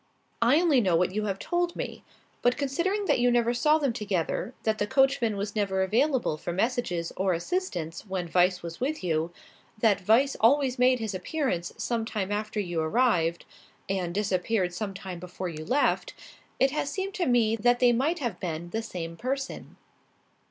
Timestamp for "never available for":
5.55-6.51